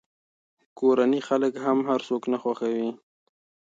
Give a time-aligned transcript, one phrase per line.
[0.79, 2.89] کورني خلک هم هر څوک نه خوښوي.